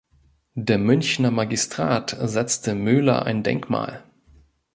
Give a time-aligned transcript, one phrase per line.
[0.55, 4.03] Der Münchner Magistrat setzte Möhler ein Denkmal.